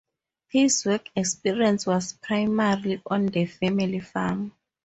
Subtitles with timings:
[0.49, 4.51] His work experience was primarily on the family farm.